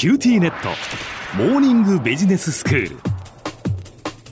[0.00, 0.70] QTnet。
[1.36, 2.96] モーニングビジネススクール。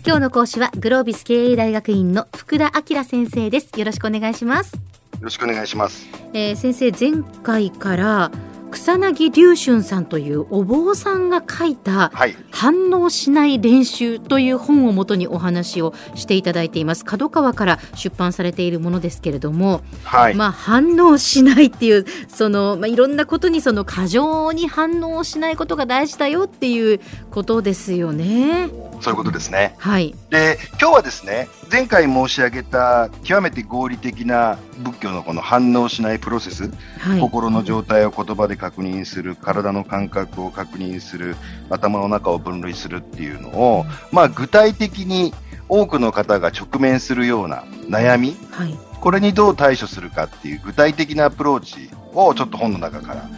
[0.02, 3.78] 今日の講師はグロービス経営大学院の福田明先生です。
[3.78, 4.72] よろしくお願いします。
[4.72, 4.80] よ
[5.20, 8.30] ろしくお願いします、えー、先生前回から
[8.68, 12.12] 草薙龍瞬さんというお坊さんが書いた
[12.50, 17.04] 「反応しない練習」という本をもとにお話をしていただいています。
[17.04, 27.00] 角川から出版されているものですけれども、はい、まあ、反応しないっていうその、まあ、いろんなことにその過剰に反応しないことが大事だよっていう
[27.30, 28.87] ことですよね。
[29.00, 29.74] そういうことですね。
[29.78, 30.14] はい。
[30.30, 41.36] で、今日はですね、前回申し上げた極めて合理的な仏教のこの反応しないプロセス、はい、心の状態を言葉で確認する、体の感覚を確認する、
[41.70, 45.32] 頭の中を分類するっていうのを、まあ具体的に
[45.68, 53.28] 多くの方が直面するような悩み、はい、これにどう対処するかっていう具体的なアプローチをちょっと本の中から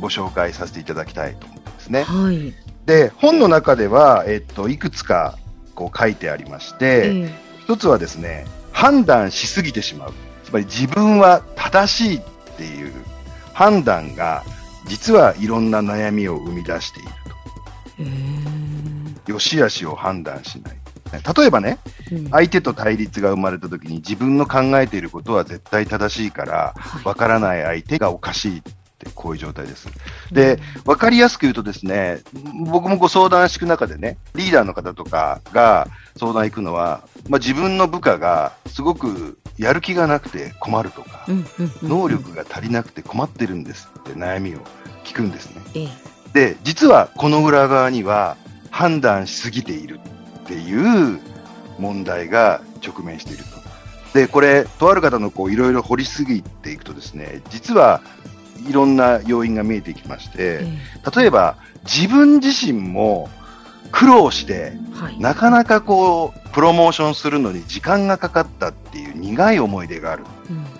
[0.00, 2.02] ご紹介させていただきたいと思ってですね。
[2.04, 2.54] はい、
[2.86, 5.38] で、本の中では、えっと、いくつか
[5.74, 7.32] こう書いてありまして、えー、
[7.64, 10.12] 一つはですね、判断しすぎてしまう。
[10.44, 12.20] つまり自分は正しいっ
[12.56, 12.92] ていう
[13.52, 14.42] 判断が
[14.86, 17.08] 実はいろんな悩みを生み出している
[19.26, 19.32] と。
[19.32, 20.76] よし悪しを判断しない。
[21.36, 21.78] 例えばね、
[22.10, 26.74] うん、相手と対立が生まれた時に自分の考えていることは絶対正しいから、
[27.04, 28.62] わからない相手がおかしいっ
[29.02, 29.88] てこういう状態です。
[30.30, 32.20] で、わかりやすく言うとですね、
[32.66, 41.26] 僕もご相談していく中でね、リーダーの方とかが相談行くのは、まあ、自分の部下がすごくやる気がなくて困るとか、
[41.82, 44.60] 能力が足りなくて困ってるんですって悩みを
[45.04, 45.90] 聞くんですね。
[46.32, 48.36] で、実はこの裏側には
[48.70, 50.00] 判断しすぎている
[50.44, 51.20] っていう
[51.78, 53.62] 問題が直面していると。
[54.18, 58.02] で、これ、とある方のこういろいろ掘りすぎていくとですね、実は
[58.68, 60.64] いろんな要因が見えてきまして、
[61.16, 63.28] 例えば自分自身も
[63.92, 70.24] 苦労して、はい、なかなかこう、プロモーションするのに時間がかかったっていう苦い思い出がある。
[70.50, 70.70] うん、だ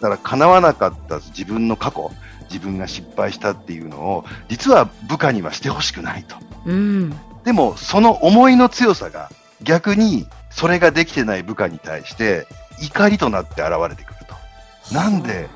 [0.00, 2.10] から叶わなかった自分の過去、
[2.50, 6.36] 自分が失敗したっていうのを、実は部下にはしてほしくないと。
[6.66, 7.10] うん、
[7.44, 9.30] でも、その思いの強さが
[9.62, 12.46] 逆にそれができてない部下に対して
[12.80, 14.94] 怒りとなって現れてくると。
[14.94, 15.48] なんで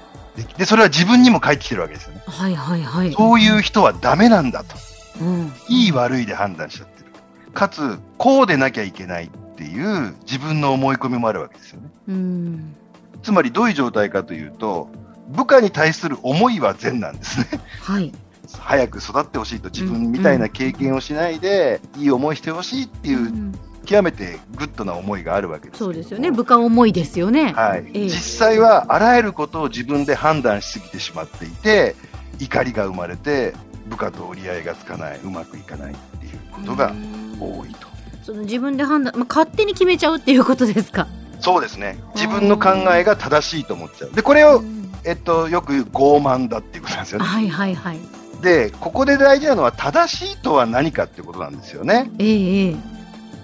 [0.56, 2.22] で、それは自分にも返ってきてるわけですよね。
[2.26, 3.12] はいはいはい。
[3.12, 4.76] そういう人はダメなんだと。
[5.20, 7.12] うん、いい悪いで判断しちゃってる。
[7.53, 11.91] かつ、こうでなきゃいけないっていう自分の思い込みもあるわけですよね。
[12.09, 12.75] うん、
[13.22, 14.88] つまりどういう状態かというと、
[15.28, 17.60] 部下に対する思いは善なんですね。
[17.81, 18.12] はい。
[18.59, 23.53] 早く育ってほしいと自分みたいな経験をしないで、いい思いしてほしいっていう
[23.84, 26.31] 極めてグッドな思いがあるわけですそうですよね。
[26.31, 31.97] 部下思いですよね、はい、えー、実際はあらゆることを自分で判断しすぎてしまっていて
[32.38, 33.54] 怒りが生まれて
[33.87, 36.94] 部下と折り合いがつかないうまくいかないっていうことが
[37.41, 37.88] 多いと。
[38.22, 41.09] その自分で判断、まあ、勝手に決めちゃうっていうことですか？
[41.41, 41.99] そうですね。
[42.14, 44.12] 自分の考えが正しいと思っちゃう。
[44.12, 44.62] でこれを、
[45.04, 47.26] えっと、よく傲慢だっていうことなんですよね。
[47.26, 47.99] はいはいはい。
[48.41, 52.10] でここで大事なのは正しいとは何かってことなんですよね。
[52.20, 52.92] ええー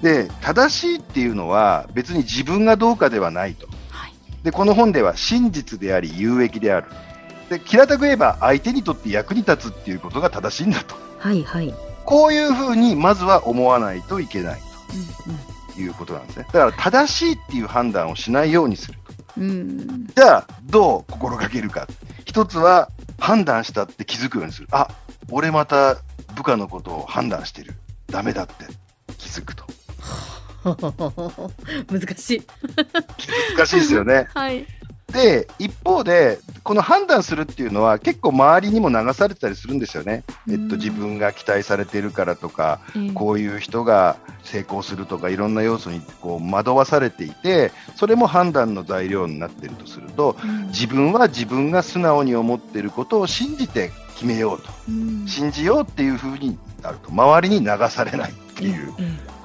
[0.02, 6.88] で正しいっていうのは別に自分がどうかではないと、はい、でこの本では真実であり有益である。
[7.50, 14.68] で平たく言えば相手にとって役に立つっていうことが正しいんだと、はいはい、こういうふうにまずは思わないといけないと。
[15.80, 16.46] いうことなんですね。
[16.52, 21.86] だから正しいっていう判断をしないようにすると、うん、じゃあどう心がけるか。
[22.24, 24.68] 一つは判断したって気づくようにする。
[24.72, 24.88] あ
[25.30, 25.96] 俺また
[26.34, 27.74] 部下のことを判断してる。
[28.10, 28.54] ダメだって
[29.18, 29.64] 気づくと
[31.90, 32.42] 難しい。
[33.56, 34.28] 難しいですよね。
[34.34, 34.66] はい、
[35.12, 42.80] で一方でこの判断するっていうのは結構周りにも流されたりするんですよね、えっと、自分が期待されてるからとか、
[43.14, 50.36] こういう人が成功するとかいろんな要素にこう惑わされていてそれも判断の材料になっているとすると、
[50.68, 54.68] 自分は自分が素直に思っていることを信じて決めようと、
[55.26, 58.94] 信じようっていうふうになると周りに流されないいう、こ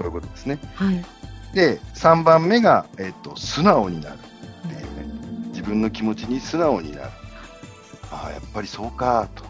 [0.02, 0.60] ういうことですね。
[0.76, 1.06] はい、
[1.54, 4.88] で3番目が、えっと、素直になるっていうね。
[5.50, 7.10] 自分の気持ちに素直になる。
[8.12, 9.44] ああやっぱりそうかと。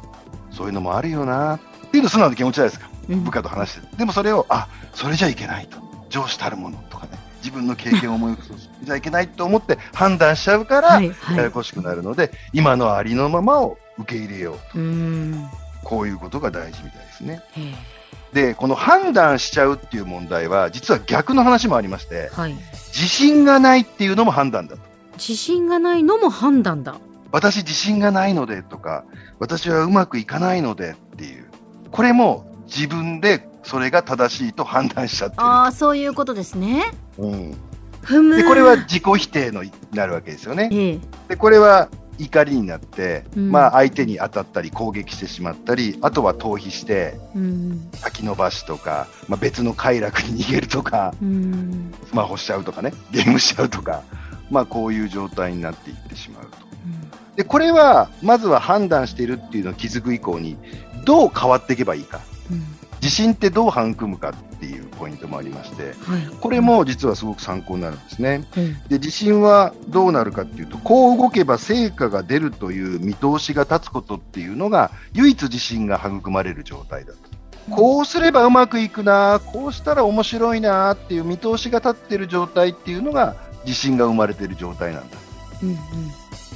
[0.51, 5.77] そういうのもあるよなっていうの素直な気持ちじゃないですか、うん、部下と話してでもそれをあそれじゃいけないと。
[6.09, 7.17] 上司たるものとかね。
[7.39, 14.77] 自分の経験を思い起こすじゃいけないと思って判断しちゃうから、ややこしくなるので今のありのままを受け入れようと。
[15.83, 17.41] こういうことが大事みたいですね。
[18.33, 22.55] で、この判断しちゃうっていう問題は、実は逆の話もありまして、はい、
[22.87, 24.81] 自信がないっていうのも判断だと。
[25.13, 26.95] 自信がないのも判断だ。
[27.31, 29.05] 私自信がないのでとか、
[29.39, 31.45] 私はうまくいかないのでっていう、
[31.91, 35.43] これも自分でそれが正しいと判断しちゃってる。
[35.43, 36.83] ああ、そういうことですね。
[37.17, 37.51] うん。
[37.51, 39.63] で、これは自己否定の
[39.93, 40.69] なるわけですよね。
[40.71, 40.99] ええ、
[41.29, 41.89] で、これは
[42.23, 47.19] 怒りになって、うん、まあ相手に当たったり攻撃してしまったり、あとは逃避して、
[47.93, 54.03] 先延ばしとか、まあ、別の快楽に逃げるとか、うん、スマホしちゃうとかね、ゲームしちゃうとか、
[54.49, 56.49] まあこういう状態になっていってしまうと。
[56.85, 60.57] うん、で、これは、まずは判断しているっていうのを気づく以降に、
[61.05, 62.21] どう変わっていけばいいか。
[63.03, 65.93] 自信ってどう育むかっていうポイントもありまして、はい、
[66.39, 68.47] これも実はすごく参考になるんですね。
[68.55, 77.19] うん、で自信はどうなるかっていうとこう動けば成果が出るという見通しが立つことっていうのが唯一自信が育まれる状態だと。
[77.69, 83.35] こうすればうまくいくな、こうしたら面白いなっていう見通しが立っている状態っていうのが
[83.65, 85.17] 自信が生まれている状態なんだ。
[85.61, 85.77] うんうん、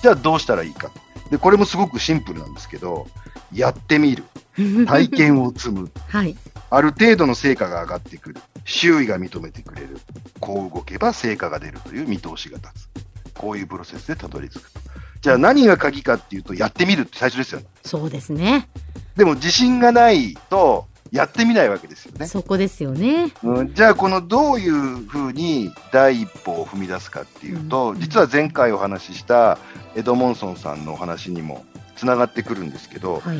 [0.01, 0.91] じゃあどうしたらいいか。
[1.29, 3.07] で、これもすごくシンプルなんですけど、
[3.53, 4.23] やってみる。
[4.85, 5.91] 体験を積む。
[6.07, 6.35] はい。
[6.69, 8.37] ある程度の成果が上がってくる。
[8.65, 9.99] 周囲が認めてくれる。
[10.39, 13.33] こう動けば成果が出るという見通しが立つ。
[13.33, 14.79] こういうプロセスでたどり着くと。
[15.21, 17.67] じゃあ何が鍵かっていうと、やってみるって最初ですよね。
[17.83, 18.67] そうですね。
[19.15, 22.27] でも自信がないと、やってみないわけですよね。
[22.27, 23.31] そこですよね。
[23.43, 24.73] うん、じゃあ、このどういう
[25.07, 29.57] ふうに第一歩を踏み出すかっていうと、うん、実は前回お話しした
[29.95, 31.65] エドモンソンさんのお話にも
[31.95, 33.37] つながってくるんですけど、はい、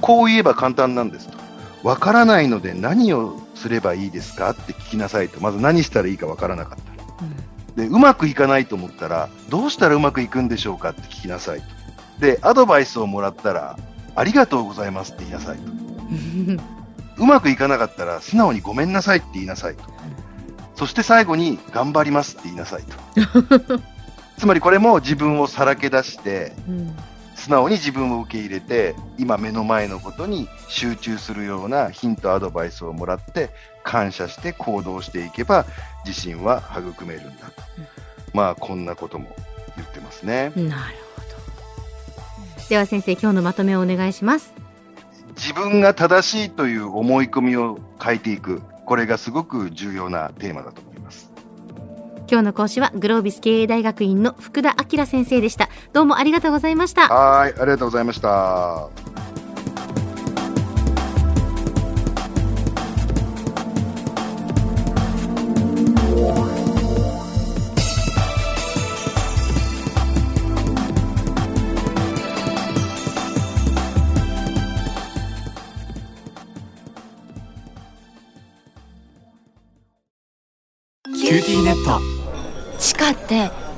[0.00, 1.38] こう言えば簡単なんですと。
[1.82, 5.40] わからないので何をすればいいですかって聞きなさいと。
[5.40, 7.08] まず何したらいいかわからなかったら。
[7.20, 11.66] うん、で、うまくいかないと思ったら、どうしたらうまくいくんでしょうかって聞きなさいと。
[12.20, 13.78] で、アドバイスをもらったら、
[14.14, 15.70] ありがとうございますって言いなさいと。
[17.16, 19.84] うまくいかなかったら、素直にごめんなさいって言いなさいと。
[20.74, 23.80] そして最後に、頑張りますって言いなさいと。
[24.38, 26.96] つまりこれも自分をさらけ出して、うん
[27.40, 33.48] 素直に自分を受け入れて今目の前のことに集中するようなヒントアドバイスをもらって
[33.82, 35.64] 感謝して行動していけば
[36.04, 37.86] 自信は育めるんだと、うん、
[38.34, 39.34] まあこんなことも
[39.74, 40.52] 言ってますね。
[40.54, 42.68] なるほど。
[42.68, 44.52] では先生今日のまとめをお願いします。
[45.36, 48.60] 自分が正しいという思い込みを変えていく。
[48.84, 51.30] これがすごく重要なテーマだと思います。
[52.30, 57.08] 今日の講師はグロービス経営大学院の福田明先生でしたどうもありがとうございました。
[57.08, 58.88] はいありがとうございました。
[81.04, 82.00] QTnet。
[82.78, 83.50] チカって